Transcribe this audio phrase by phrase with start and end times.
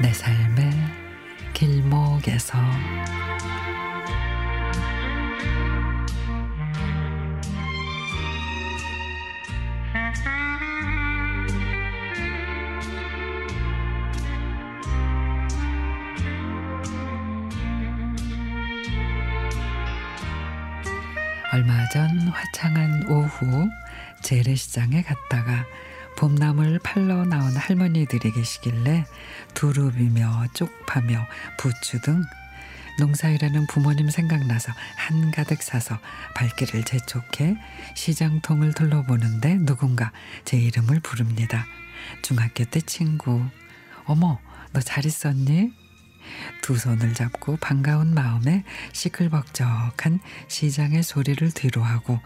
[0.00, 0.70] 내 삶의
[1.52, 2.58] 길목에서
[21.54, 23.70] 얼마 전 화창한 오후
[24.22, 25.64] 재래시장에 갔다가
[26.16, 29.04] 봄나물 팔러 나온 할머니들이 계시길래
[29.54, 31.24] 두릅이며 쪽파며
[31.56, 32.24] 부추 등
[32.98, 36.00] 농사일하는 부모님 생각나서 한가득 사서
[36.34, 37.56] 발길을 재촉해
[37.94, 40.10] 시장통을 둘러보는데 누군가
[40.44, 41.66] 제 이름을 부릅니다.
[42.22, 43.44] 중학교 때 친구.
[44.06, 44.40] 어머,
[44.72, 45.83] 너 잘 있었니?
[46.60, 52.20] 두 손을 잡고 반가운 마음에 시끌벅적한 시장의 소리를 뒤로하고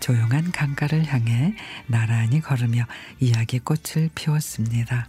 [0.00, 1.54] 조용한 강가를 향해
[1.86, 2.86] 나란히 걸으며
[3.18, 5.08] 이야기 꽃을 피웠습니다.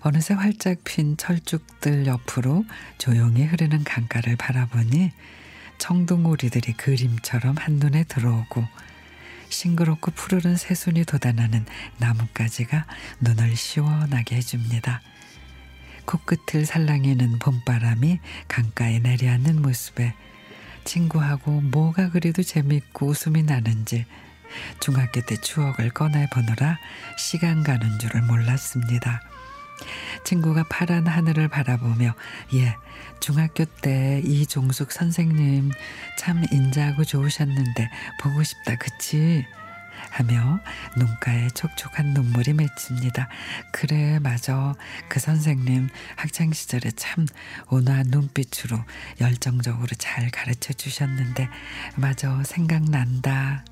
[0.00, 2.64] 어느새 활짝 핀 철쭉들 옆으로
[2.98, 5.12] 조용히 흐르는 강가를 바라보니
[5.78, 8.64] 청둥오리들이 그림처럼 한눈에 들어오고
[9.48, 11.66] 싱그럽고 푸르른 새순이 돋아나는
[11.98, 12.86] 나뭇가지가
[13.20, 15.02] 눈을 시원하게 해줍니다.
[16.04, 20.14] 코끝을 살랑이는 봄바람이 강가에 내려앉는 모습에
[20.84, 24.06] 친구하고 뭐가 그리도 재밌고 웃음이 나는지
[24.80, 26.78] 중학교 때 추억을 꺼내보느라
[27.16, 29.22] 시간 가는 줄을 몰랐습니다.
[30.24, 32.14] 친구가 파란 하늘을 바라보며
[32.54, 32.76] 예,
[33.20, 35.70] 중학교 때 이종숙 선생님
[36.18, 39.44] 참 인자하고 좋으셨는데 보고 싶다 그치?
[40.12, 40.60] 하며
[40.96, 43.28] 눈가에 촉촉한 눈물이 맺힙니다.
[43.72, 44.74] 그래 맞아
[45.08, 47.26] 그 선생님 학창 시절에 참
[47.70, 48.78] 온화한 눈빛으로
[49.20, 51.48] 열정적으로 잘 가르쳐 주셨는데
[51.96, 53.64] 맞아 생각난다.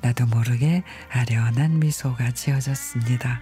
[0.00, 3.40] 나도 모르게 아련한 미소가 지어졌습니다.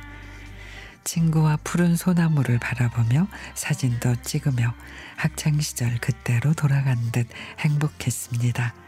[1.04, 4.74] 친구와 푸른 소나무를 바라보며 사진도 찍으며
[5.16, 7.28] 학창 시절 그때로 돌아간 듯
[7.60, 8.85] 행복했습니다.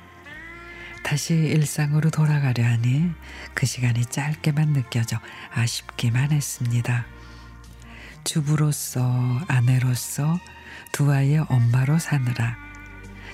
[1.09, 3.11] 다시 일상으로 돌아가려 하니
[3.55, 5.19] 그 시간이 짧게만 느껴져
[5.55, 7.07] 아쉽기만 했습니다.
[8.25, 10.39] 주부로서 아내로서
[10.93, 12.59] 두 아이의 엄마로 사느라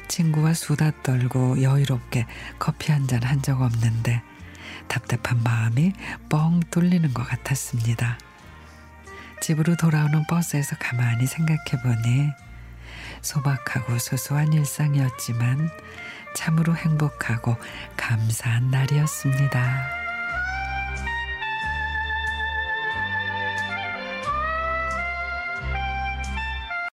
[0.07, 2.27] 친구와 수다 떨고 여유롭게
[2.61, 4.23] 커피 한 잔 한 적 없는데
[4.87, 5.95] 답답한 마음이
[6.29, 8.19] 뻥 뚫리는 것 같았습니다.
[9.41, 12.31] 집으로 돌아오는 버스에서 가만히 생각해 보니
[13.21, 15.71] 소박하고 소소한 일상이었지만
[16.35, 17.57] 참으로 행복하고
[17.97, 20.04] 감사한 날이었습니다.